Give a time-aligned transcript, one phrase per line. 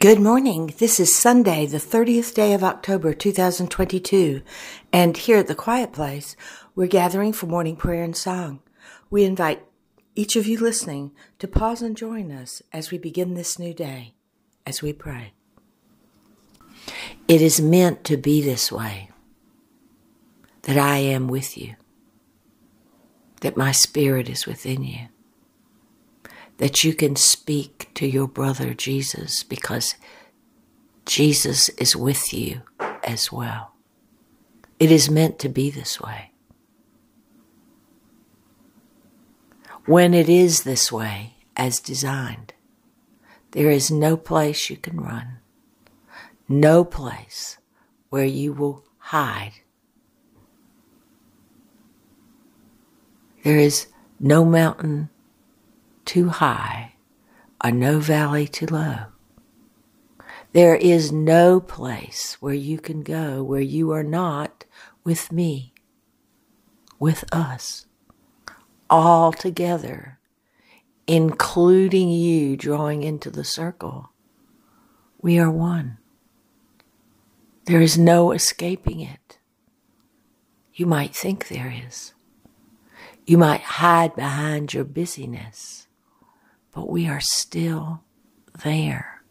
[0.00, 0.72] Good morning.
[0.78, 4.40] This is Sunday, the 30th day of October 2022.
[4.94, 6.36] And here at the Quiet Place,
[6.74, 8.62] we're gathering for morning prayer and song.
[9.10, 9.62] We invite
[10.14, 14.14] each of you listening to pause and join us as we begin this new day,
[14.64, 15.34] as we pray.
[17.28, 19.10] It is meant to be this way
[20.62, 21.74] that I am with you,
[23.42, 25.08] that my spirit is within you
[26.60, 29.94] that you can speak to your brother Jesus because
[31.06, 32.60] Jesus is with you
[33.02, 33.72] as well.
[34.78, 36.32] It is meant to be this way.
[39.86, 42.52] When it is this way, as designed,
[43.52, 45.38] there is no place you can run,
[46.46, 47.56] no place
[48.10, 49.54] where you will hide.
[53.44, 53.86] There is
[54.20, 55.08] no mountain
[56.10, 56.92] too high
[57.62, 58.98] or no valley too low.
[60.52, 64.64] There is no place where you can go where you are not
[65.04, 65.72] with me,
[66.98, 67.86] with us,
[68.90, 70.18] all together,
[71.06, 74.10] including you drawing into the circle.
[75.22, 75.98] We are one.
[77.66, 79.38] There is no escaping it.
[80.74, 82.14] You might think there is.
[83.26, 85.86] You might hide behind your busyness
[86.72, 88.02] but we are still
[88.62, 89.22] there.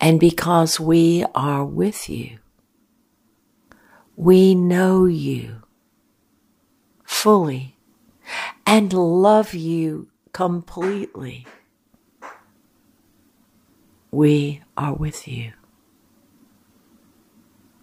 [0.00, 2.38] And because we are with you,
[4.14, 5.62] we know you
[7.04, 7.76] fully
[8.66, 11.46] and love you completely.
[14.10, 15.52] We are with you.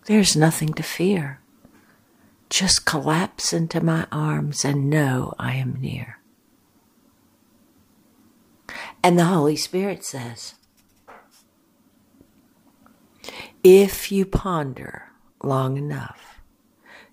[0.05, 1.39] There's nothing to fear.
[2.49, 6.22] Just collapse into my arms and know I am near.
[9.03, 10.55] And the Holy Spirit says,
[13.63, 15.09] if you ponder
[15.43, 16.41] long enough,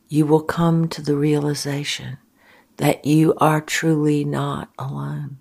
[0.09, 2.19] you will come to the realization
[2.77, 5.39] that you are truly not alone.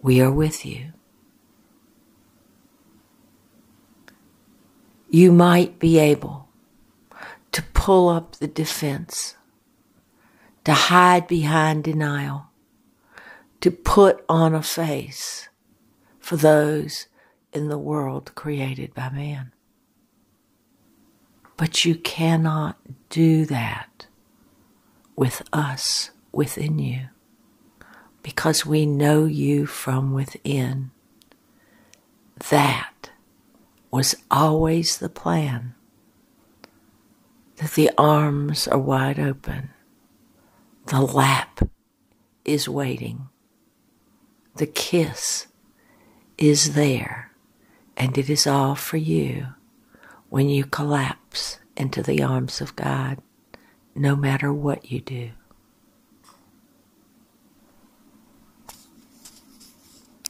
[0.00, 0.92] We are with you.
[5.10, 6.48] You might be able
[7.50, 9.36] to pull up the defense,
[10.64, 12.46] to hide behind denial,
[13.62, 15.48] to put on a face
[16.18, 17.06] for those
[17.52, 19.52] in the world created by man.
[21.56, 22.76] But you cannot
[23.08, 24.06] do that
[25.14, 27.08] with us within you
[28.24, 30.90] because we know you from within.
[32.50, 33.10] That
[33.92, 35.76] was always the plan.
[37.56, 39.70] That the arms are wide open,
[40.86, 41.60] the lap
[42.44, 43.28] is waiting
[44.56, 45.46] the kiss
[46.38, 47.32] is there,
[47.96, 49.48] and it is all for you
[50.28, 53.18] when you collapse into the arms of God,
[53.94, 55.30] no matter what you do.